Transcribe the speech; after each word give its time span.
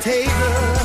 table. 0.00 0.77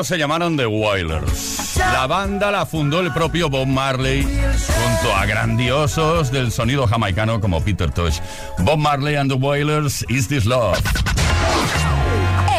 Se 0.00 0.16
llamaron 0.16 0.56
The 0.56 0.66
Wailers. 0.66 1.76
La 1.76 2.06
banda 2.06 2.50
la 2.50 2.64
fundó 2.64 3.00
el 3.00 3.12
propio 3.12 3.50
Bob 3.50 3.66
Marley 3.66 4.22
junto 4.22 5.14
a 5.14 5.26
grandiosos 5.26 6.32
del 6.32 6.50
sonido 6.50 6.86
jamaicano 6.86 7.40
como 7.40 7.60
Peter 7.60 7.90
Tosh. 7.90 8.18
Bob 8.60 8.78
Marley 8.78 9.16
and 9.16 9.30
The 9.30 9.36
Wailers, 9.36 10.04
Is 10.08 10.28
This 10.28 10.46
Love? 10.46 10.78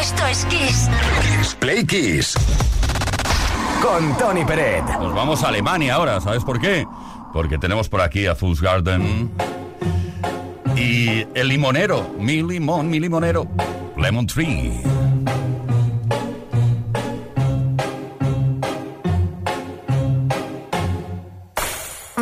Esto 0.00 0.26
es 0.26 0.44
Kiss. 0.44 0.88
Kiss 1.22 1.56
Play 1.56 1.84
Kiss. 1.84 2.34
Con 3.82 4.16
Tony 4.16 4.44
Peret. 4.44 4.84
Nos 4.84 5.12
vamos 5.12 5.42
a 5.42 5.48
Alemania 5.48 5.96
ahora, 5.96 6.20
¿sabes 6.20 6.44
por 6.44 6.60
qué? 6.60 6.86
Porque 7.32 7.58
tenemos 7.58 7.88
por 7.88 8.00
aquí 8.00 8.26
a 8.26 8.36
Fools 8.36 8.60
Garden. 8.60 9.32
Y 10.76 11.26
el 11.34 11.48
limonero, 11.48 12.14
mi 12.16 12.42
limón, 12.42 12.88
mi 12.88 13.00
limonero, 13.00 13.48
Lemon 13.96 14.26
Tree. 14.26 15.03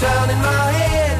Turning 0.00 0.40
my 0.50 0.66
head 0.80 1.16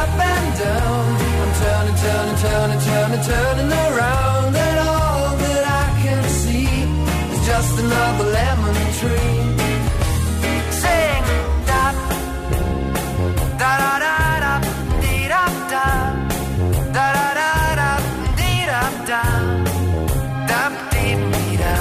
up 0.00 0.10
and 0.30 0.48
down. 0.60 1.06
I'm 1.42 1.52
turning, 1.62 1.96
turning, 2.04 2.38
turning, 2.44 2.80
turning, 2.88 3.22
turning 3.30 3.70
around, 3.84 4.54
and 4.66 4.78
all 4.88 5.36
that 5.42 5.64
I 5.82 5.86
can 6.02 6.22
see 6.42 6.68
is 7.34 7.40
just 7.50 7.72
another 7.84 8.26
lemon 8.38 8.76
tree. 9.00 9.38
Sing 10.82 11.24
da 11.70 11.84
da 13.62 13.72
da 14.04 14.22
da 14.44 14.54
dee 15.02 15.26
da 15.32 15.44
da 15.72 15.86
da 16.96 17.06
da 17.16 17.24
da 17.40 17.50
da 17.80 17.90
dee 18.38 18.62
da 18.70 18.82
da 19.10 19.22
da 20.50 20.60
dee 20.92 21.56
da. 21.62 21.74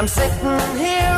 I'm 0.00 0.08
sitting 0.16 0.60
here, 0.84 1.17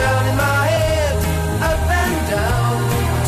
Turning 0.00 0.36
my 0.46 0.60
head 0.72 1.16
up 1.70 1.82
and 2.02 2.16
down. 2.34 2.76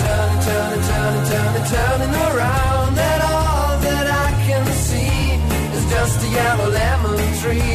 Turning, 0.02 0.40
turning, 0.46 0.82
turning, 0.90 1.24
turning, 1.30 1.66
turning 1.74 2.14
around. 2.28 2.92
And 3.10 3.20
all 3.32 3.72
that 3.86 4.06
I 4.24 4.28
can 4.46 4.64
see 4.88 5.16
is 5.76 5.84
just 5.94 6.16
a 6.26 6.28
yellow 6.38 6.69
lemon 6.78 7.20
tree. 7.40 7.71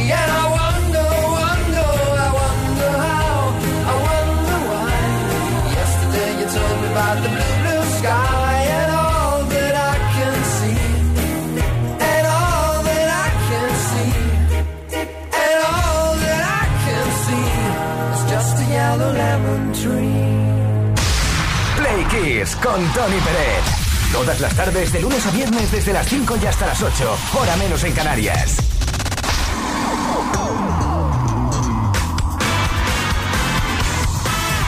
Con 22.70 22.92
Tony 22.92 23.18
Pérez. 23.20 23.64
Todas 24.12 24.40
las 24.40 24.54
tardes, 24.54 24.92
de 24.92 25.00
lunes 25.00 25.24
a 25.26 25.30
viernes, 25.30 25.72
desde 25.72 25.92
las 25.92 26.06
5 26.06 26.36
y 26.42 26.46
hasta 26.46 26.66
las 26.66 26.82
8, 26.82 27.16
hora 27.40 27.56
menos 27.56 27.82
en 27.84 27.92
Canarias. 27.92 28.56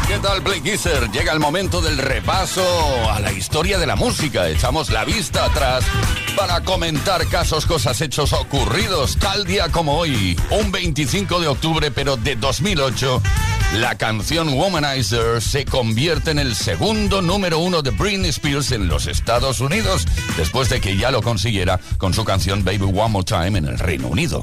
¿Qué 0.08 0.18
tal, 0.18 0.42
Play 0.42 0.62
Kisser? 0.62 1.10
Llega 1.10 1.32
el 1.32 1.40
momento 1.40 1.82
del 1.82 1.98
repaso 1.98 2.64
a 3.10 3.20
la 3.20 3.32
historia 3.32 3.78
de 3.78 3.86
la 3.86 3.96
música. 3.96 4.48
Echamos 4.48 4.88
la 4.88 5.04
vista 5.04 5.44
atrás 5.44 5.84
para 6.36 6.62
comentar 6.62 7.26
casos, 7.28 7.66
cosas, 7.66 8.00
hechos 8.00 8.32
ocurridos 8.32 9.18
tal 9.18 9.44
día 9.44 9.68
como 9.68 9.98
hoy, 9.98 10.40
un 10.50 10.72
25 10.72 11.38
de 11.38 11.48
octubre, 11.48 11.90
pero 11.90 12.16
de 12.16 12.36
2008. 12.36 13.22
La 13.74 13.94
canción 13.94 14.48
Womanizer 14.54 15.40
se 15.40 15.64
convierte 15.64 16.32
en 16.32 16.40
el 16.40 16.56
segundo 16.56 17.22
número 17.22 17.60
uno 17.60 17.82
de 17.82 17.90
Britney 17.90 18.30
Spears 18.30 18.72
en 18.72 18.88
los 18.88 19.06
Estados 19.06 19.60
Unidos, 19.60 20.06
después 20.36 20.68
de 20.68 20.80
que 20.80 20.96
ya 20.96 21.12
lo 21.12 21.22
consiguiera 21.22 21.78
con 21.96 22.12
su 22.12 22.24
canción 22.24 22.64
Baby 22.64 22.82
One 22.82 23.10
More 23.10 23.24
Time 23.24 23.56
en 23.58 23.66
el 23.66 23.78
Reino 23.78 24.08
Unido. 24.08 24.42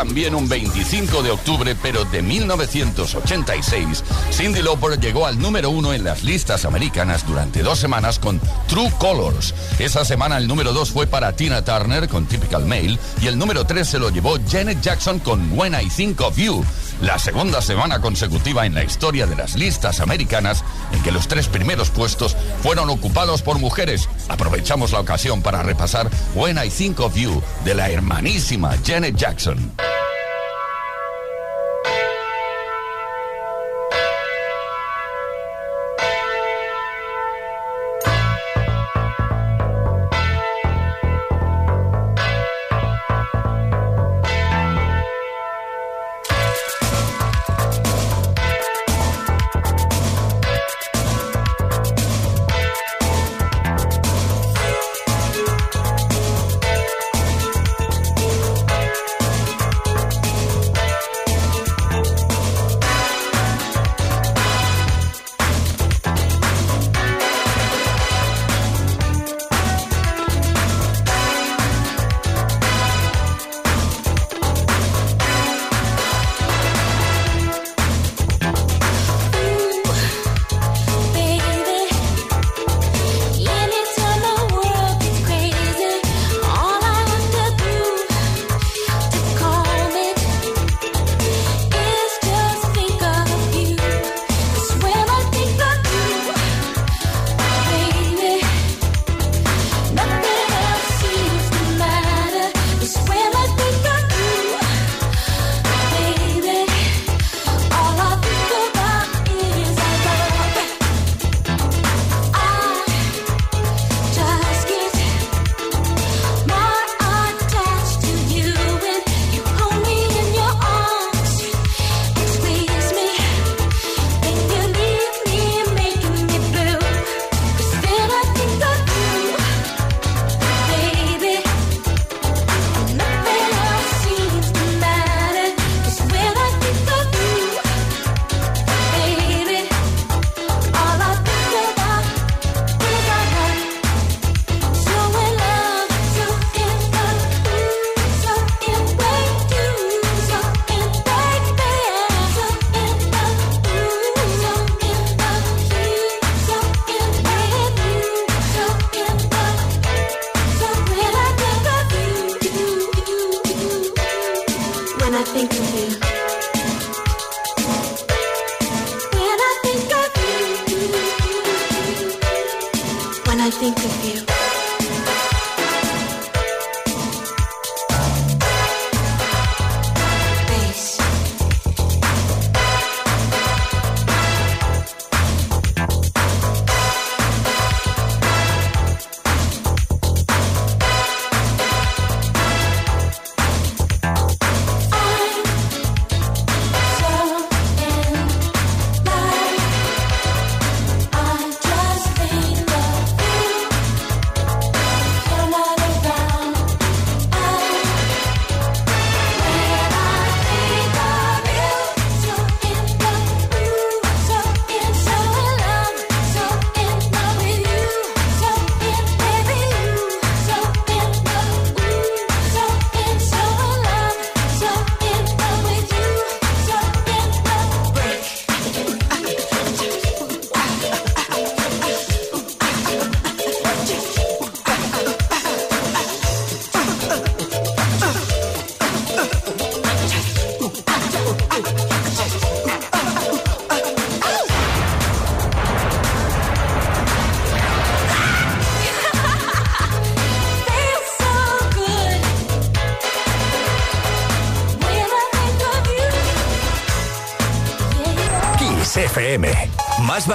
También 0.00 0.34
un 0.34 0.48
25 0.48 1.22
de 1.22 1.30
octubre, 1.30 1.76
pero 1.82 2.06
de 2.06 2.22
1986, 2.22 4.02
Cindy 4.32 4.62
Lauper 4.62 4.98
llegó 4.98 5.26
al 5.26 5.38
número 5.38 5.68
uno 5.68 5.92
en 5.92 6.04
las 6.04 6.24
listas 6.24 6.64
americanas 6.64 7.26
durante 7.26 7.62
dos 7.62 7.78
semanas 7.78 8.18
con 8.18 8.40
True 8.66 8.90
Colors. 8.98 9.54
Esa 9.78 10.06
semana 10.06 10.38
el 10.38 10.48
número 10.48 10.72
dos 10.72 10.90
fue 10.90 11.06
para 11.06 11.36
Tina 11.36 11.62
Turner 11.66 12.08
con 12.08 12.24
Typical 12.24 12.64
Male 12.64 12.98
y 13.20 13.26
el 13.26 13.36
número 13.36 13.66
tres 13.66 13.88
se 13.88 13.98
lo 13.98 14.08
llevó 14.08 14.38
Janet 14.50 14.80
Jackson 14.80 15.18
con 15.18 15.52
When 15.52 15.74
I 15.74 15.90
Think 15.90 16.22
of 16.22 16.38
You 16.38 16.64
la 17.00 17.18
segunda 17.18 17.62
semana 17.62 18.00
consecutiva 18.00 18.66
en 18.66 18.74
la 18.74 18.84
historia 18.84 19.26
de 19.26 19.36
las 19.36 19.54
listas 19.56 20.00
americanas 20.00 20.64
en 20.92 21.02
que 21.02 21.12
los 21.12 21.28
tres 21.28 21.48
primeros 21.48 21.90
puestos 21.90 22.36
fueron 22.62 22.90
ocupados 22.90 23.42
por 23.42 23.58
mujeres. 23.58 24.08
Aprovechamos 24.28 24.92
la 24.92 25.00
ocasión 25.00 25.42
para 25.42 25.62
repasar 25.62 26.10
When 26.34 26.58
I 26.58 26.68
Think 26.68 27.00
of 27.00 27.16
You 27.16 27.42
de 27.64 27.74
la 27.74 27.90
hermanísima 27.90 28.76
Janet 28.84 29.16
Jackson. 29.16 29.72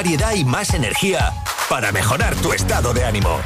Y 0.05 0.45
más 0.45 0.73
energía 0.75 1.33
para 1.67 1.91
mejorar 1.91 2.35
tu 2.35 2.53
estado 2.53 2.93
de 2.93 3.03
ánimo. 3.05 3.39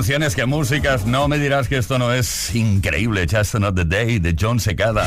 Canciones, 0.00 0.34
que 0.34 0.46
músicas. 0.46 1.04
No 1.04 1.28
me 1.28 1.38
dirás 1.38 1.68
que 1.68 1.76
esto 1.76 1.98
no 1.98 2.10
es 2.10 2.54
increíble. 2.54 3.26
Just 3.30 3.54
Another 3.54 3.86
Day 3.86 4.18
de 4.18 4.34
John 4.38 4.58
Secada. 4.58 5.06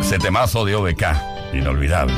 Ese 0.00 0.18
temazo 0.18 0.64
de 0.64 0.74
OBK, 0.74 1.04
inolvidable. 1.52 2.14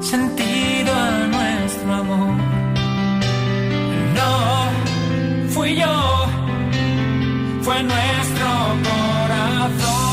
sentido 0.00 0.92
a 0.92 1.26
nuestro 1.26 1.94
amor. 1.94 2.34
No 4.18 5.50
fui 5.50 5.76
yo, 5.76 6.26
fue 7.62 7.82
nuestro 7.82 8.46
corazón. 8.88 10.03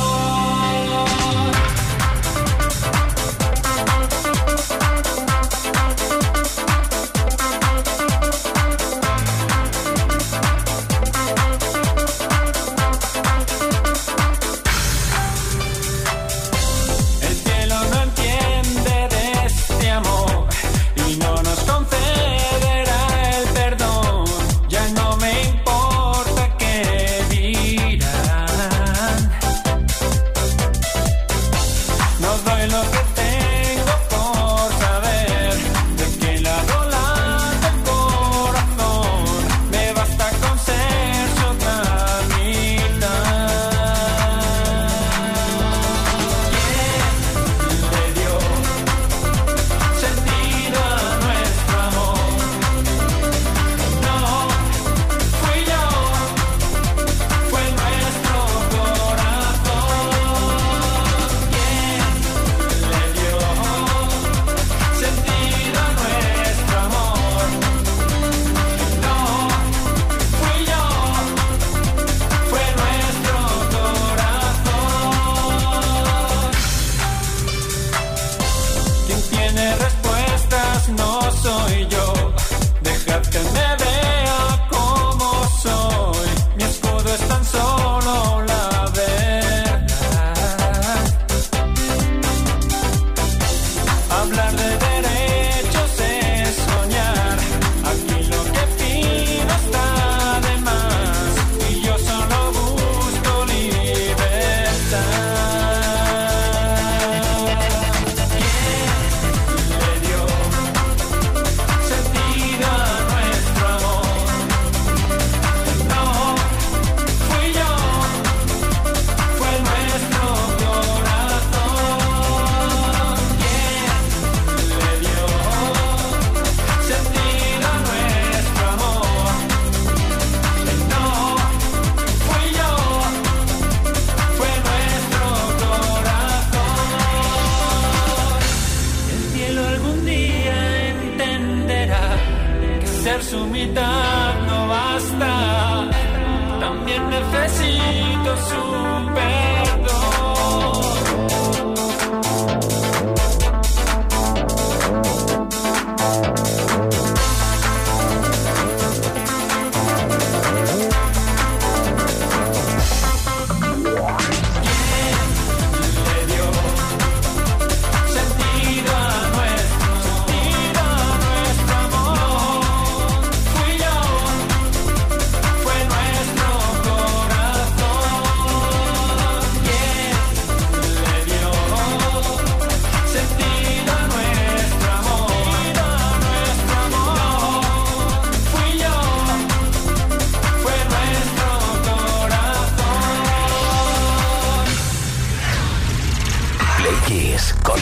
It's 196.93 197.53
up 197.53 197.73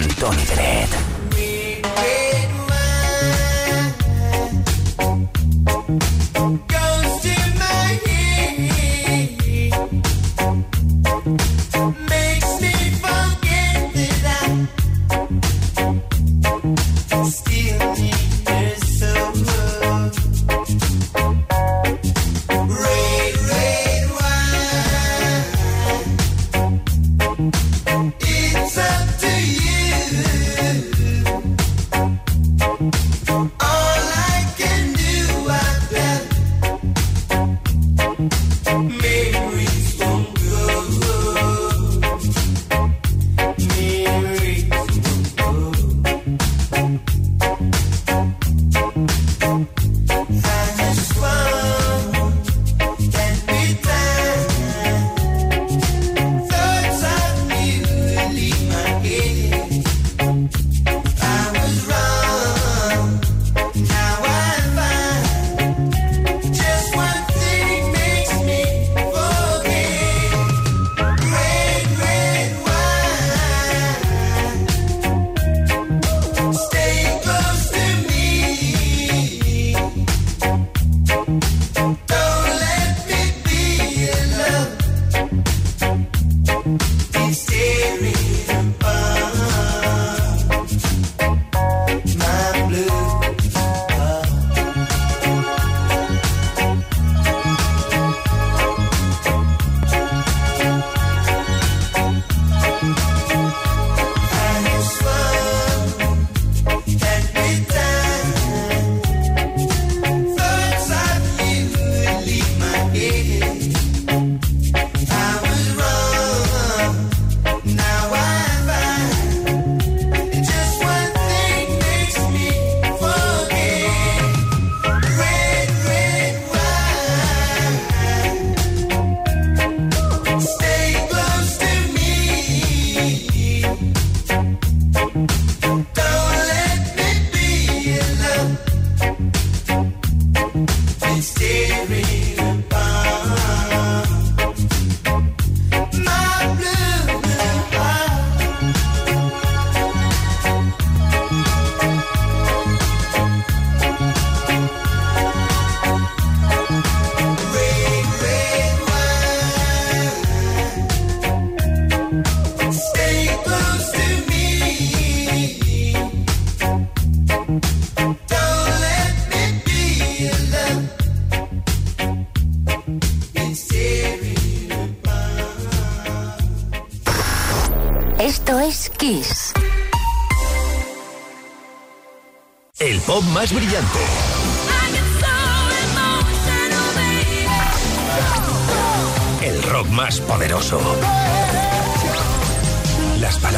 to 6.40 6.74
you. 6.74 6.79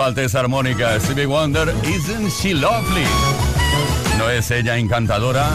Falte 0.00 0.24
esa 0.24 0.40
armónica. 0.40 0.98
Stevie 0.98 1.26
Wonder, 1.26 1.74
Isn't 1.84 2.30
She 2.30 2.54
Lovely? 2.54 3.04
¿No 4.16 4.30
es 4.30 4.50
ella 4.50 4.78
encantadora? 4.78 5.50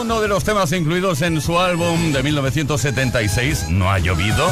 Uno 0.00 0.20
de 0.20 0.26
los 0.26 0.42
temas 0.42 0.72
incluidos 0.72 1.22
en 1.22 1.40
su 1.40 1.60
álbum 1.60 2.10
de 2.10 2.24
1976, 2.24 3.66
No 3.68 3.88
ha 3.88 4.00
llovido, 4.00 4.50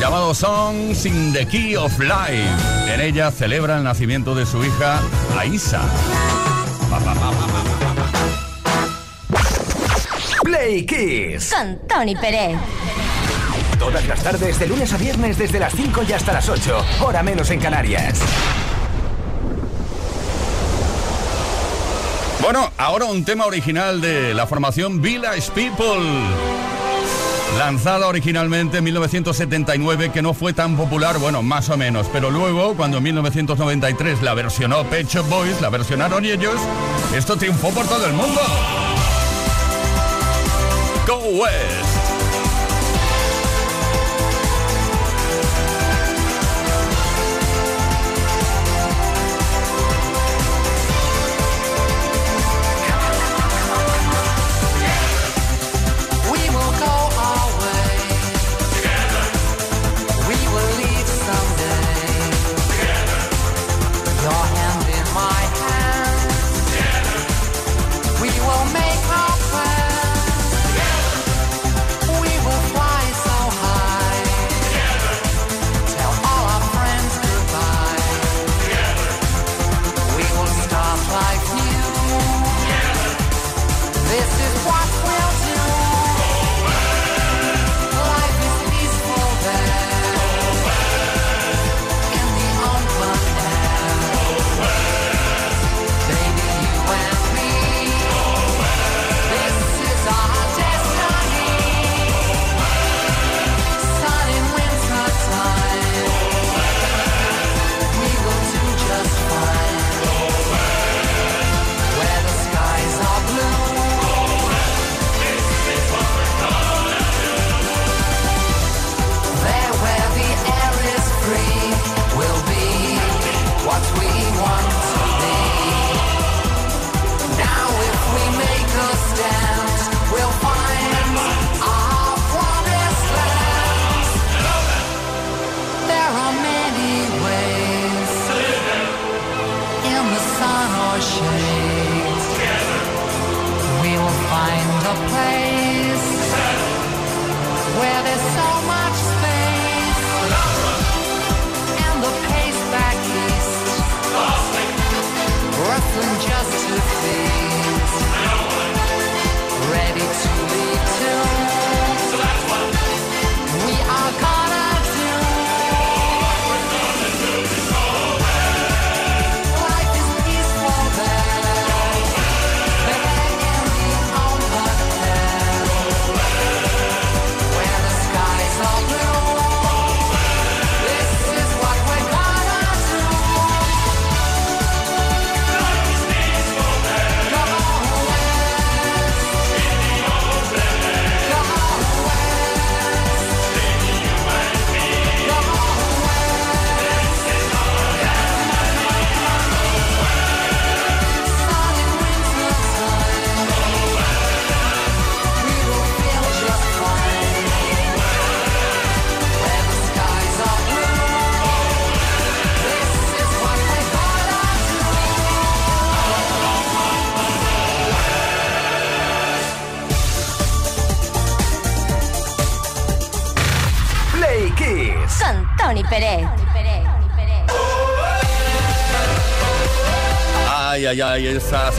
llamado 0.00 0.34
Songs 0.34 1.06
in 1.06 1.32
the 1.32 1.46
Key 1.46 1.76
of 1.76 1.96
Life. 2.00 2.92
En 2.92 3.00
ella 3.00 3.30
celebra 3.30 3.76
el 3.76 3.84
nacimiento 3.84 4.34
de 4.34 4.44
su 4.44 4.64
hija, 4.64 5.00
Aisa. 5.38 5.82
Play 10.42 10.84
Kiss. 10.84 11.54
Con 11.54 11.78
Tony 11.86 12.16
Pérez. 12.16 12.58
Todas 13.78 14.06
las 14.06 14.22
tardes, 14.22 14.58
de 14.58 14.66
lunes 14.66 14.92
a 14.92 14.96
viernes, 14.96 15.38
desde 15.38 15.58
las 15.58 15.72
5 15.74 16.02
y 16.08 16.12
hasta 16.12 16.32
las 16.32 16.48
8. 16.48 16.84
Hora 17.00 17.22
menos 17.22 17.50
en 17.50 17.60
Canarias. 17.60 18.20
Bueno, 22.42 22.70
ahora 22.76 23.06
un 23.06 23.24
tema 23.24 23.46
original 23.46 24.00
de 24.00 24.34
la 24.34 24.46
formación 24.46 25.00
Village 25.00 25.50
People. 25.52 26.02
Lanzada 27.56 28.06
originalmente 28.06 28.78
en 28.78 28.84
1979, 28.84 30.10
que 30.12 30.22
no 30.22 30.34
fue 30.34 30.52
tan 30.52 30.76
popular, 30.76 31.18
bueno, 31.18 31.42
más 31.42 31.68
o 31.70 31.76
menos, 31.76 32.06
pero 32.12 32.30
luego, 32.30 32.74
cuando 32.74 32.98
en 32.98 33.04
1993 33.04 34.22
la 34.22 34.34
versionó 34.34 34.84
Pet 34.84 35.08
Shop 35.08 35.28
Boys, 35.28 35.60
la 35.60 35.68
versionaron 35.68 36.24
ellos, 36.24 36.54
esto 37.14 37.36
triunfó 37.36 37.70
por 37.70 37.86
todo 37.86 38.06
el 38.06 38.12
mundo. 38.12 38.40
Go 41.06 41.18
West. 41.42 41.97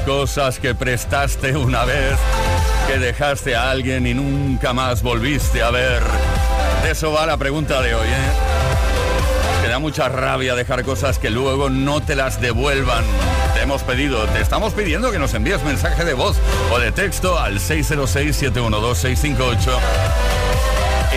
Cosas 0.09 0.57
que 0.57 0.73
prestaste 0.73 1.55
una 1.55 1.85
vez, 1.85 2.17
que 2.87 2.97
dejaste 2.97 3.55
a 3.55 3.69
alguien 3.69 4.07
y 4.07 4.15
nunca 4.15 4.73
más 4.73 5.03
volviste 5.03 5.61
a 5.61 5.69
ver. 5.69 6.01
Eso 6.89 7.11
va 7.11 7.27
la 7.27 7.37
pregunta 7.37 7.79
de 7.83 7.93
hoy, 7.93 8.07
¿eh? 8.07 8.31
Que 9.61 9.67
da 9.67 9.77
mucha 9.77 10.09
rabia 10.09 10.55
dejar 10.55 10.83
cosas 10.83 11.19
que 11.19 11.29
luego 11.29 11.69
no 11.69 12.01
te 12.01 12.15
las 12.15 12.41
devuelvan. 12.41 13.03
Te 13.53 13.61
hemos 13.61 13.83
pedido, 13.83 14.25
te 14.29 14.41
estamos 14.41 14.73
pidiendo 14.73 15.11
que 15.11 15.19
nos 15.19 15.35
envíes 15.35 15.63
mensaje 15.63 16.03
de 16.03 16.15
voz 16.15 16.37
o 16.71 16.79
de 16.79 16.91
texto 16.91 17.37
al 17.37 17.59
606-712-658 17.59 19.57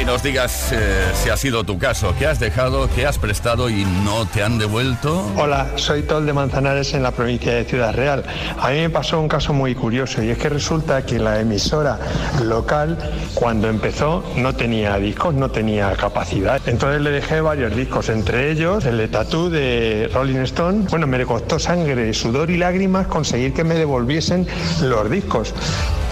y 0.03 0.05
nos 0.05 0.23
digas 0.23 0.73
eh, 0.73 1.13
si 1.15 1.31
ha 1.31 1.37
sido 1.37 1.63
tu 1.63 1.79
caso, 1.79 2.13
qué 2.19 2.27
has 2.27 2.41
dejado, 2.41 2.89
qué 2.93 3.07
has 3.07 3.19
prestado 3.19 3.71
y 3.71 3.85
no 3.85 4.27
te 4.27 4.43
han 4.43 4.59
devuelto. 4.59 5.31
Hola, 5.37 5.69
soy 5.77 6.03
Tol 6.03 6.27
de 6.27 6.33
Manzanares 6.33 6.93
en 6.95 7.05
la 7.05 7.13
provincia 7.13 7.53
de 7.53 7.65
Ciudad 7.65 7.95
Real. 7.95 8.25
A 8.59 8.71
mí 8.71 8.81
me 8.81 8.91
pasó 8.91 9.21
un 9.21 9.29
caso 9.29 9.53
muy 9.53 9.77
curioso 9.77 10.21
y 10.21 10.31
es 10.31 10.39
que 10.39 10.49
resulta 10.49 11.07
que 11.07 11.21
la 11.21 11.39
emisora 11.39 12.01
local 12.43 12.99
cuando 13.35 13.69
empezó 13.69 14.25
no 14.37 14.55
tenía 14.57 14.97
discos, 14.97 15.35
no 15.35 15.53
tenía 15.53 15.93
capacidad. 15.93 16.61
Entonces 16.67 17.01
le 17.01 17.11
dejé 17.11 17.41
varios 17.41 17.77
discos, 17.77 18.09
entre 18.09 18.51
ellos 18.51 18.85
el 18.85 18.99
de 18.99 19.07
Tattoo 19.07 19.51
de 19.51 20.11
Rolling 20.13 20.41
Stone. 20.41 20.87
Bueno, 20.91 21.07
me 21.07 21.25
costó 21.25 21.61
sangre, 21.61 22.13
sudor 22.13 22.51
y 22.51 22.57
lágrimas 22.57 23.07
conseguir 23.07 23.53
que 23.53 23.63
me 23.63 23.77
devolviesen 23.77 24.49
los 24.81 25.09
discos. 25.09 25.55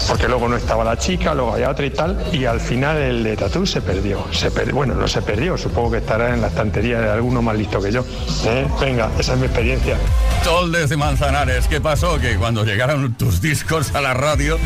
Porque 0.07 0.27
luego 0.27 0.47
no 0.47 0.55
estaba 0.55 0.83
la 0.83 0.97
chica, 0.97 1.33
luego 1.35 1.53
había 1.53 1.69
otra 1.69 1.85
y 1.85 1.91
tal, 1.91 2.17
y 2.31 2.45
al 2.45 2.59
final 2.59 2.97
el 2.97 3.23
de 3.23 3.37
Tattoo 3.37 3.65
se 3.65 3.80
perdió. 3.81 4.25
Se 4.31 4.49
per- 4.51 4.71
Bueno, 4.71 4.95
no 4.95 5.07
se 5.07 5.21
perdió, 5.21 5.57
supongo 5.57 5.91
que 5.91 5.97
estará 5.97 6.33
en 6.33 6.41
la 6.41 6.47
estantería 6.47 6.99
de 7.01 7.09
alguno 7.11 7.41
más 7.41 7.55
listo 7.57 7.81
que 7.81 7.91
yo. 7.91 8.05
¿Eh? 8.45 8.67
Venga, 8.79 9.09
esa 9.19 9.33
es 9.33 9.39
mi 9.39 9.45
experiencia. 9.45 9.97
Tol 10.43 10.71
desde 10.71 10.97
Manzanares, 10.97 11.67
¿qué 11.67 11.81
pasó? 11.81 12.19
Que 12.19 12.35
cuando 12.37 12.63
llegaron 12.63 13.13
tus 13.13 13.41
discos 13.41 13.93
a 13.93 14.01
la 14.01 14.13
radio, 14.13 14.57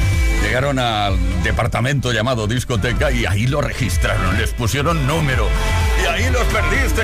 llegaron 0.44 0.80
al 0.80 1.18
departamento 1.44 2.12
llamado 2.12 2.48
discoteca 2.48 3.12
y 3.12 3.26
ahí 3.26 3.48
lo 3.48 3.62
registraron, 3.62 4.38
les 4.38 4.52
pusieron 4.52 5.06
número 5.08 5.48
y 6.04 6.06
ahí 6.08 6.30
los 6.32 6.44
perdiste. 6.44 7.04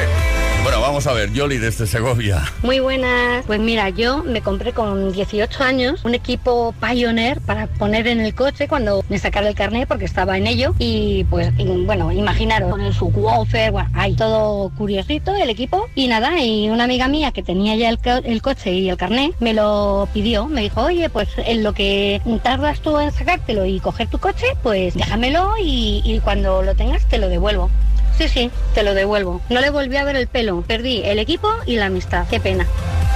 Bueno, 0.63 0.79
vamos 0.79 1.07
a 1.07 1.13
ver, 1.13 1.33
Yoli 1.33 1.57
desde 1.57 1.87
Segovia. 1.87 2.43
Muy 2.61 2.79
buenas. 2.79 3.43
Pues 3.47 3.59
mira, 3.59 3.89
yo 3.89 4.23
me 4.23 4.41
compré 4.41 4.73
con 4.73 5.11
18 5.11 5.63
años 5.63 6.05
un 6.05 6.13
equipo 6.13 6.75
Pioneer 6.79 7.41
para 7.41 7.65
poner 7.65 8.05
en 8.07 8.19
el 8.21 8.35
coche 8.35 8.67
cuando 8.67 9.03
me 9.09 9.17
sacara 9.17 9.47
el 9.49 9.55
carnet 9.55 9.87
porque 9.87 10.05
estaba 10.05 10.37
en 10.37 10.45
ello 10.45 10.75
y 10.77 11.23
pues 11.25 11.51
bueno, 11.57 12.11
imaginaros 12.11 12.69
con 12.69 12.81
el 12.81 12.93
subwoofer, 12.93 13.71
bueno, 13.71 13.89
ahí 13.93 14.13
todo 14.15 14.71
curiosito 14.77 15.33
el 15.35 15.49
equipo 15.49 15.87
y 15.95 16.07
nada, 16.07 16.39
y 16.39 16.69
una 16.69 16.83
amiga 16.83 17.07
mía 17.07 17.31
que 17.31 17.41
tenía 17.41 17.75
ya 17.75 17.89
el, 17.89 17.97
co- 17.97 18.21
el 18.23 18.41
coche 18.43 18.71
y 18.71 18.87
el 18.89 18.97
carnet 18.97 19.33
me 19.39 19.53
lo 19.55 20.07
pidió, 20.13 20.45
me 20.45 20.61
dijo, 20.61 20.81
oye, 20.83 21.09
pues 21.09 21.27
en 21.37 21.63
lo 21.63 21.73
que 21.73 22.21
tardas 22.43 22.81
tú 22.81 22.99
en 22.99 23.11
sacártelo 23.11 23.65
y 23.65 23.79
coger 23.79 24.07
tu 24.09 24.19
coche, 24.19 24.45
pues 24.61 24.93
déjamelo 24.93 25.53
y 25.59 26.21
cuando 26.23 26.61
lo 26.61 26.75
tengas 26.75 27.03
te 27.07 27.17
lo 27.17 27.29
devuelvo. 27.29 27.71
Sí, 28.17 28.27
sí, 28.27 28.51
te 28.73 28.83
lo 28.83 28.93
devuelvo. 28.93 29.41
No 29.49 29.61
le 29.61 29.69
volví 29.69 29.97
a 29.97 30.03
ver 30.03 30.15
el 30.15 30.27
pelo. 30.27 30.63
Perdí 30.67 31.01
el 31.03 31.19
equipo 31.19 31.49
y 31.65 31.77
la 31.77 31.87
amistad. 31.87 32.25
Qué 32.29 32.39
pena. 32.39 32.67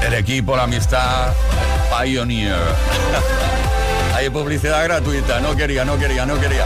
El 0.05 0.13
equipo, 0.13 0.55
la 0.55 0.63
amistad, 0.63 1.34
Pioneer. 1.89 2.55
Hay 4.15 4.29
publicidad 4.29 4.84
gratuita, 4.84 5.39
no 5.41 5.55
quería, 5.55 5.84
no 5.84 5.97
quería, 5.97 6.25
no 6.25 6.39
quería. 6.39 6.65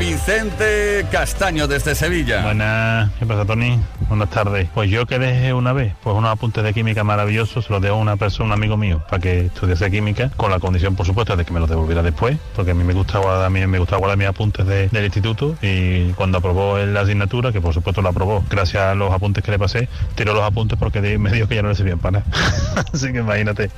Vicente 0.00 1.04
Castaño 1.12 1.68
desde 1.68 1.94
Sevilla. 1.94 2.42
Buenas, 2.42 3.10
¿qué 3.18 3.26
pasa 3.26 3.44
Tony? 3.44 3.78
Buenas 4.08 4.30
tardes. 4.30 4.66
Pues 4.74 4.88
yo 4.90 5.04
que 5.04 5.18
dejé 5.18 5.52
una 5.52 5.74
vez, 5.74 5.92
pues 6.02 6.16
unos 6.16 6.30
apuntes 6.30 6.64
de 6.64 6.72
química 6.72 7.04
maravillosos, 7.04 7.66
se 7.66 7.70
los 7.72 7.82
dejo 7.82 7.96
a 7.96 7.98
una 7.98 8.16
persona, 8.16 8.46
un 8.46 8.52
amigo 8.54 8.78
mío, 8.78 9.02
para 9.10 9.20
que 9.20 9.46
estudiase 9.46 9.90
química, 9.90 10.30
con 10.38 10.50
la 10.50 10.58
condición 10.58 10.96
por 10.96 11.04
supuesto 11.04 11.36
de 11.36 11.44
que 11.44 11.52
me 11.52 11.60
los 11.60 11.68
devolviera 11.68 12.02
después, 12.02 12.38
porque 12.56 12.70
a 12.70 12.74
mí 12.74 12.82
me 12.82 12.94
gusta 12.94 13.18
guardar, 13.18 13.44
a 13.44 13.50
mí 13.50 13.64
me 13.66 13.78
gusta 13.78 13.96
guardar 13.98 14.16
mis 14.16 14.26
apuntes 14.26 14.66
de- 14.66 14.88
del 14.88 15.04
instituto 15.04 15.54
y 15.60 16.12
cuando 16.14 16.38
aprobó 16.38 16.78
la 16.78 17.02
asignatura, 17.02 17.52
que 17.52 17.60
por 17.60 17.74
supuesto 17.74 18.00
la 18.00 18.08
aprobó, 18.08 18.42
gracias 18.48 18.82
a 18.82 18.94
los 18.94 19.12
apuntes 19.12 19.44
que 19.44 19.50
le 19.50 19.58
pasé, 19.58 19.86
tiró 20.14 20.32
los 20.32 20.44
apuntes 20.44 20.78
porque 20.78 21.18
me 21.18 21.30
dijo 21.30 21.46
que 21.46 21.56
ya 21.56 21.62
no 21.62 21.68
le 21.68 21.74
servían 21.74 21.98
para 21.98 22.20
nada. 22.20 22.84
Así 22.94 23.12
que 23.12 23.18
imagínate. 23.18 23.70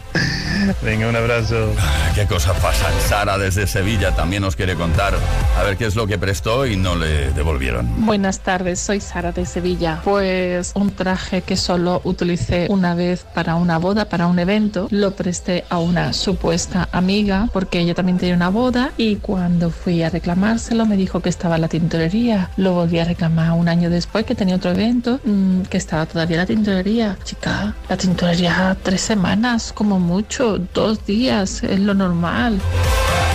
Venga, 0.82 1.08
un 1.08 1.16
abrazo. 1.16 1.74
¿Qué 2.14 2.26
cosas 2.26 2.56
pasan? 2.60 2.92
Sara 3.08 3.38
desde 3.38 3.66
Sevilla 3.66 4.14
también 4.14 4.42
nos 4.42 4.54
quiere 4.54 4.76
contar 4.76 5.14
a 5.58 5.62
ver 5.64 5.76
qué 5.76 5.86
es 5.86 5.96
lo 5.96 6.06
que 6.06 6.11
prestó 6.18 6.66
y 6.66 6.76
no 6.76 6.96
le 6.96 7.32
devolvieron. 7.32 8.06
Buenas 8.06 8.40
tardes, 8.40 8.80
soy 8.80 9.00
Sara 9.00 9.32
de 9.32 9.46
Sevilla. 9.46 10.00
Pues 10.04 10.72
un 10.74 10.90
traje 10.90 11.42
que 11.42 11.56
solo 11.56 12.00
utilicé 12.04 12.66
una 12.70 12.94
vez 12.94 13.24
para 13.34 13.56
una 13.56 13.78
boda, 13.78 14.06
para 14.06 14.26
un 14.26 14.38
evento, 14.38 14.88
lo 14.90 15.12
presté 15.12 15.64
a 15.68 15.78
una 15.78 16.12
supuesta 16.12 16.88
amiga 16.92 17.48
porque 17.52 17.80
ella 17.80 17.94
también 17.94 18.18
tenía 18.18 18.34
una 18.34 18.48
boda 18.48 18.92
y 18.96 19.16
cuando 19.16 19.70
fui 19.70 20.02
a 20.02 20.10
reclamárselo 20.10 20.86
me 20.86 20.96
dijo 20.96 21.20
que 21.20 21.28
estaba 21.28 21.56
en 21.56 21.62
la 21.62 21.68
tintorería. 21.68 22.50
Lo 22.56 22.74
volví 22.74 22.98
a 22.98 23.04
reclamar 23.04 23.52
un 23.52 23.68
año 23.68 23.90
después 23.90 24.24
que 24.24 24.34
tenía 24.34 24.56
otro 24.56 24.70
evento 24.70 25.20
mm, 25.24 25.62
que 25.62 25.76
estaba 25.76 26.06
todavía 26.06 26.36
en 26.36 26.40
la 26.40 26.46
tintorería. 26.46 27.18
Chica, 27.24 27.74
la 27.88 27.96
tintorería 27.96 28.76
tres 28.82 29.00
semanas, 29.00 29.72
como 29.72 29.98
mucho, 29.98 30.58
dos 30.72 31.04
días, 31.06 31.62
es 31.62 31.80
lo 31.80 31.94
normal. 31.94 32.60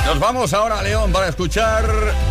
Nos 0.07 0.19
vamos 0.19 0.53
ahora 0.53 0.79
a 0.79 0.83
León 0.83 1.11
para 1.11 1.27
escuchar 1.27 1.85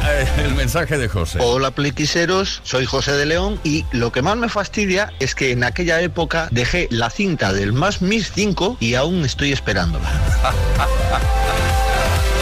eh, 0.09 0.27
el 0.45 0.55
mensaje 0.55 0.97
de 0.97 1.09
José. 1.09 1.39
Hola 1.43 1.71
pliquiseros, 1.73 2.61
soy 2.65 2.87
José 2.87 3.13
de 3.13 3.27
León 3.27 3.61
y 3.65 3.85
lo 3.93 4.11
que 4.13 4.23
más 4.23 4.37
me 4.39 4.49
fastidia 4.49 5.13
es 5.21 5.35
que 5.35 5.53
en 5.53 5.63
aquella 5.63 6.01
época 6.01 6.49
dejé 6.51 6.89
la 6.91 7.11
cinta 7.11 7.53
del 7.53 7.75
Más 7.75 8.01
Mis 8.01 8.33
5 8.33 8.79
y 8.81 8.95
aún 8.95 9.25
estoy 9.25 9.53
esperándola. 9.53 10.09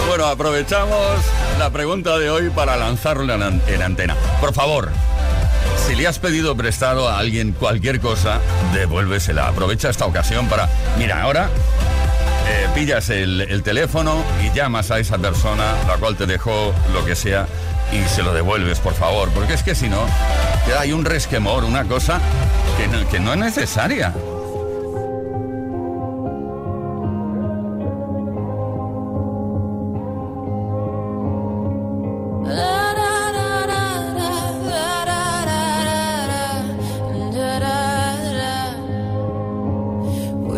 Bueno, 0.07 0.27
aprovechamos 0.27 1.17
la 1.59 1.71
pregunta 1.71 2.19
de 2.19 2.31
hoy 2.31 2.49
para 2.51 2.77
lanzarla 2.77 3.35
en, 3.35 3.43
an- 3.43 3.63
en 3.67 3.83
antena. 3.83 4.15
Por 4.41 4.53
favor, 4.55 4.91
si 5.89 5.97
le 5.97 6.07
has 6.07 6.21
pedido 6.21 6.57
prestado 6.57 7.09
a 7.09 7.19
alguien 7.19 7.51
cualquier 7.53 8.01
cosa, 8.01 8.39
devuélvesela. 8.75 9.49
Aprovecha 9.49 9.89
esta 9.91 10.05
ocasión 10.07 10.47
para... 10.49 10.69
Mira, 10.99 11.23
ahora 11.23 11.49
eh, 12.47 12.69
pillas 12.75 13.09
el, 13.11 13.63
teléfono 13.63 14.23
y 14.43 14.55
llamas 14.55 14.91
a 14.91 14.99
esa 14.99 15.19
persona, 15.19 15.75
la 15.87 15.97
cual 15.97 16.17
te 16.17 16.27
dejó 16.27 16.75
lo 16.93 17.05
que 17.05 17.15
sea, 17.15 17.47
y 17.93 18.07
se 18.09 18.23
lo 18.23 18.35
devuelves, 18.35 18.81
por 18.81 18.95
favor, 18.95 19.31
porque 19.31 19.55
es 19.55 19.63
que 19.63 19.75
si 19.75 19.89
no, 19.89 20.07
ya 20.69 20.81
hay 20.81 20.93
un 20.93 21.05
resquemor, 21.05 21.65
una 21.65 21.85
cosa 21.85 22.21
que 22.77 22.89
no, 22.89 23.09
que 23.09 23.21
no 23.21 23.33
es 23.33 23.39
necesaria. 23.39 24.15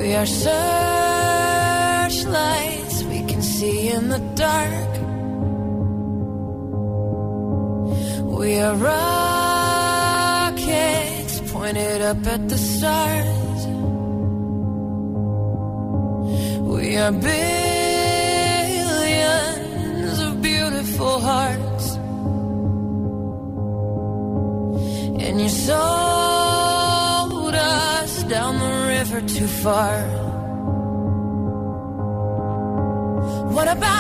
We 0.07 0.15
are 0.15 0.25
so 0.25 0.96
see 3.59 3.89
in 3.89 4.09
the 4.11 4.19
dark. 4.47 4.93
We 8.39 8.59
are 8.59 8.77
rockets 8.91 9.81
pointed 11.53 12.03
up 12.03 12.27
at 12.35 12.49
the 12.51 12.59
stars. 12.59 13.67
We 16.75 16.99
are 16.99 17.13
billions 17.13 17.31
of 20.27 20.43
beautiful 20.43 21.21
hearts. 21.21 21.87
And 25.25 25.41
you 25.41 25.49
sold 25.49 27.55
us 27.55 28.23
down 28.35 28.59
the 28.59 28.75
river 28.95 29.21
too 29.23 29.49
far. 29.65 30.26
What 33.67 33.79
about? 33.79 33.96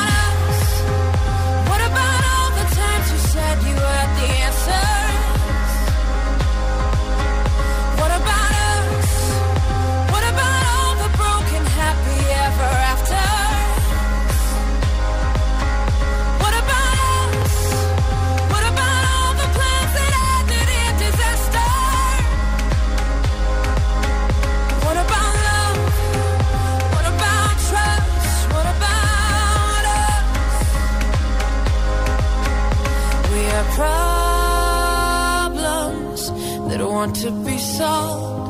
to 37.14 37.30
be 37.30 37.58
sold. 37.58 38.46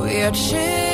We 0.00 0.22
are 0.22 0.32
cheap. 0.32 0.85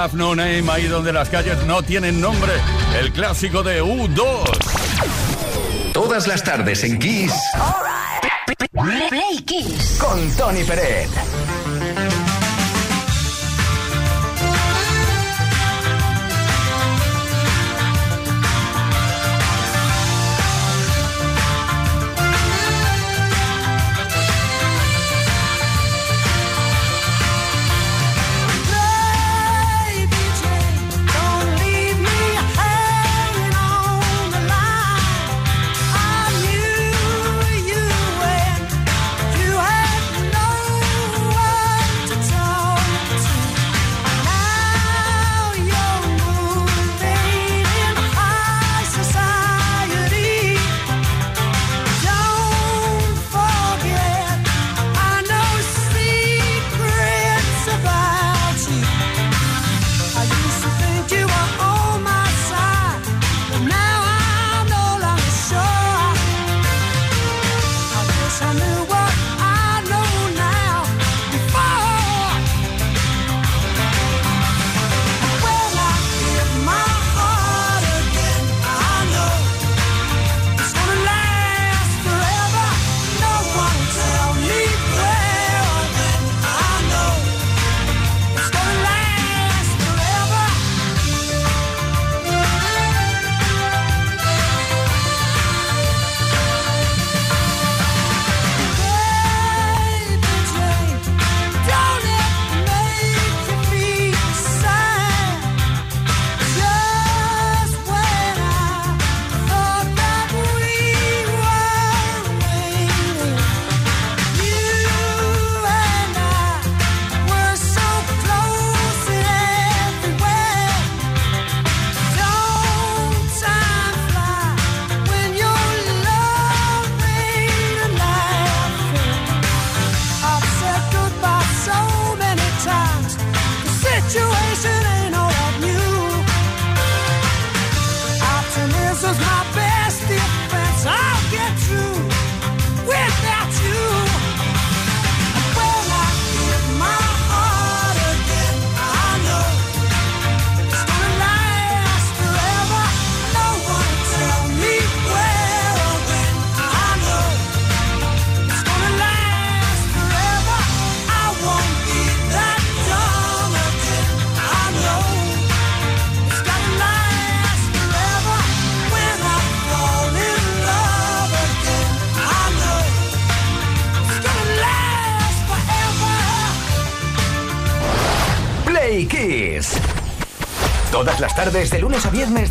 Have 0.00 0.16
No 0.16 0.34
Name, 0.34 0.64
ahí 0.70 0.86
donde 0.86 1.12
las 1.12 1.28
calles 1.28 1.62
no 1.66 1.82
tienen 1.82 2.22
nombre, 2.22 2.52
el 2.98 3.12
clásico 3.12 3.62
de 3.62 3.82
U2. 3.82 5.92
Todas 5.92 6.26
las 6.26 6.42
tardes 6.42 6.84
en 6.84 6.98
Kiss. 6.98 7.34
Play 9.10 9.42
Kiss. 9.44 9.98
Con 10.00 10.30
Tony 10.38 10.64
Peret. 10.64 11.10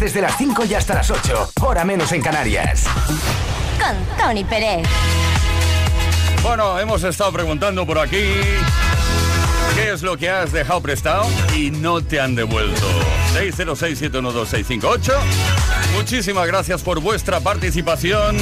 Desde 0.09 0.21
las 0.21 0.37
5 0.39 0.65
y 0.65 0.73
hasta 0.73 0.95
las 0.95 1.11
8. 1.11 1.51
Hora 1.61 1.85
menos 1.85 2.11
en 2.13 2.23
Canarias. 2.23 2.83
Con 3.79 4.17
Tony 4.17 4.43
Pérez. 4.43 4.87
Bueno, 6.41 6.79
hemos 6.79 7.03
estado 7.03 7.31
preguntando 7.31 7.85
por 7.85 7.99
aquí 7.99 8.23
qué 9.75 9.91
es 9.93 10.01
lo 10.01 10.17
que 10.17 10.27
has 10.31 10.51
dejado 10.51 10.81
prestado 10.81 11.27
y 11.55 11.69
no 11.69 12.01
te 12.01 12.19
han 12.19 12.33
devuelto. 12.33 12.87
606-712-658. 13.35 15.13
Muchísimas 15.93 16.47
gracias 16.47 16.81
por 16.81 17.01
vuestra 17.01 17.39
participación. 17.39 18.35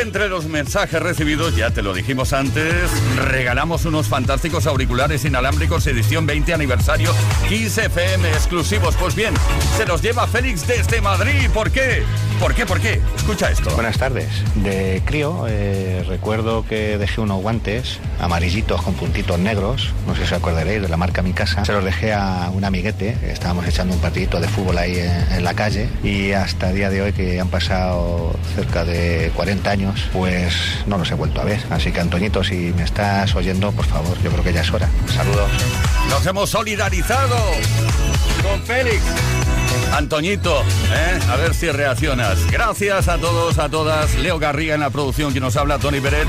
Entre 0.00 0.28
los 0.28 0.46
mensajes 0.46 1.02
recibidos, 1.02 1.56
ya 1.56 1.70
te 1.72 1.82
lo 1.82 1.92
dijimos 1.92 2.32
antes, 2.32 2.88
regalamos 3.16 3.84
unos 3.84 4.06
fantásticos 4.06 4.66
auriculares 4.68 5.24
inalámbricos 5.24 5.86
edición 5.88 6.24
20 6.24 6.54
aniversario 6.54 7.12
15 7.48 7.86
FM 7.86 8.28
exclusivos. 8.30 8.94
Pues 8.94 9.16
bien, 9.16 9.34
se 9.76 9.86
los 9.86 10.00
lleva 10.00 10.28
Félix 10.28 10.66
desde 10.68 11.00
Madrid. 11.00 11.50
¿Por 11.52 11.72
qué? 11.72 12.04
¿Por 12.40 12.54
qué? 12.54 12.66
¿Por 12.66 12.80
qué? 12.80 13.00
Escucha 13.16 13.50
esto. 13.50 13.70
Buenas 13.74 13.98
tardes. 13.98 14.28
De 14.54 15.02
crío 15.04 15.46
eh, 15.48 16.04
recuerdo 16.06 16.64
que 16.64 16.96
dejé 16.96 17.20
unos 17.20 17.42
guantes 17.42 17.98
amarillitos 18.20 18.80
con 18.82 18.94
puntitos 18.94 19.38
negros, 19.38 19.92
no 20.06 20.14
sé 20.14 20.20
si 20.20 20.26
os 20.26 20.32
acordaréis 20.34 20.80
de 20.82 20.88
la 20.88 20.96
marca 20.96 21.20
Mi 21.22 21.32
Casa. 21.32 21.64
Se 21.64 21.72
los 21.72 21.84
dejé 21.84 22.12
a 22.12 22.50
un 22.52 22.64
amiguete, 22.64 23.16
estábamos 23.24 23.66
echando 23.66 23.94
un 23.94 24.00
partidito 24.00 24.40
de 24.40 24.48
fútbol 24.48 24.78
ahí 24.78 24.98
en, 24.98 25.32
en 25.32 25.44
la 25.44 25.54
calle 25.54 25.88
y 26.04 26.32
hasta 26.32 26.70
el 26.70 26.76
día 26.76 26.90
de 26.90 27.02
hoy 27.02 27.12
que 27.12 27.40
han 27.40 27.48
pasado 27.48 28.34
cerca 28.54 28.84
de 28.84 29.32
40 29.34 29.70
años, 29.70 30.08
pues 30.12 30.54
no 30.86 30.96
los 30.96 31.10
he 31.10 31.14
vuelto 31.14 31.40
a 31.40 31.44
ver. 31.44 31.60
Así 31.70 31.90
que 31.90 32.00
Antoñito, 32.00 32.44
si 32.44 32.72
me 32.76 32.84
estás 32.84 33.34
oyendo, 33.34 33.72
por 33.72 33.84
favor, 33.84 34.16
yo 34.22 34.30
creo 34.30 34.44
que 34.44 34.52
ya 34.52 34.60
es 34.60 34.72
hora. 34.72 34.88
Saludos. 35.14 35.50
Nos 36.08 36.24
hemos 36.24 36.50
solidarizado 36.50 37.36
con 38.42 38.62
Félix. 38.62 39.02
Antoñito, 39.92 40.62
¿eh? 40.62 41.18
a 41.30 41.36
ver 41.36 41.54
si 41.54 41.70
reaccionas. 41.70 42.38
Gracias 42.50 43.08
a 43.08 43.18
todos, 43.18 43.58
a 43.58 43.68
todas. 43.68 44.14
Leo 44.16 44.38
Garriga 44.38 44.74
en 44.74 44.80
la 44.80 44.90
producción 44.90 45.32
que 45.32 45.40
nos 45.40 45.56
habla, 45.56 45.78
Tony 45.78 46.00
Beret. 46.00 46.28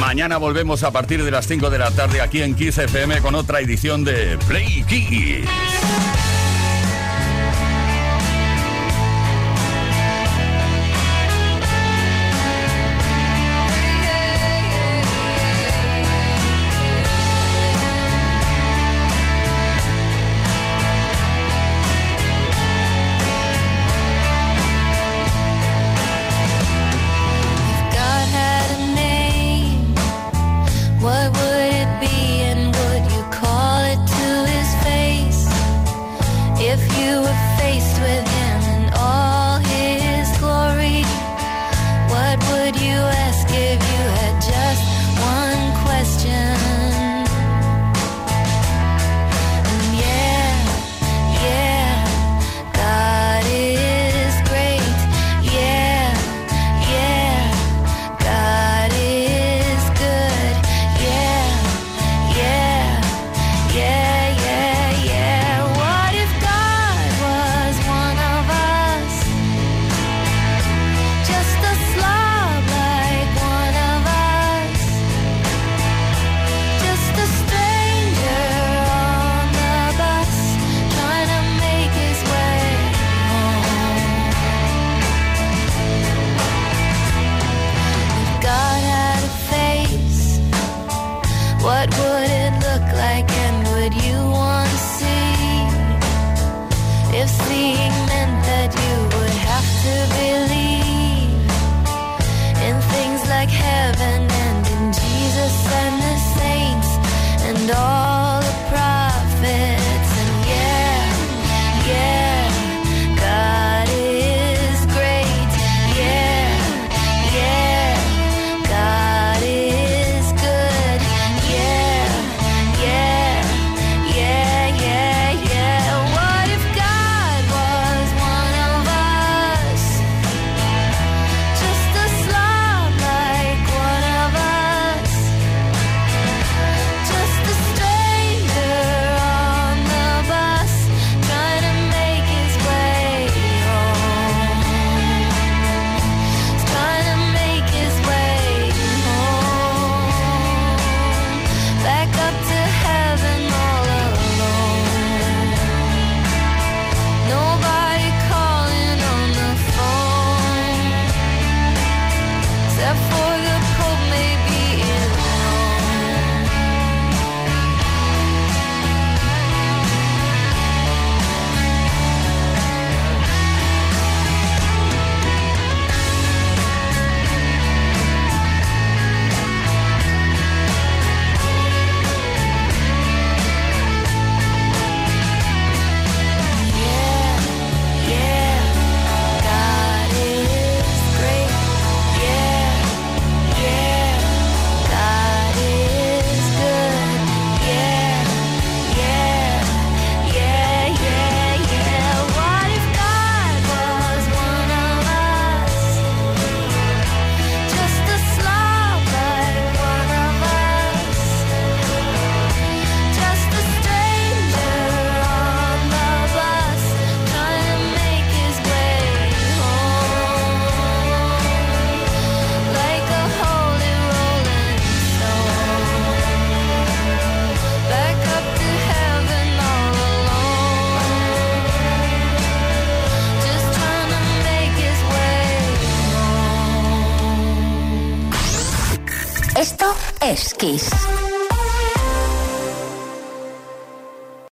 Mañana 0.00 0.36
volvemos 0.36 0.82
a 0.82 0.90
partir 0.90 1.24
de 1.24 1.30
las 1.30 1.46
5 1.46 1.70
de 1.70 1.78
la 1.78 1.90
tarde 1.90 2.20
aquí 2.20 2.42
en 2.42 2.54
Kiss 2.54 2.78
FM 2.78 3.20
con 3.20 3.34
otra 3.34 3.60
edición 3.60 4.04
de 4.04 4.38
Play 4.46 4.84
Kiss. 4.88 5.48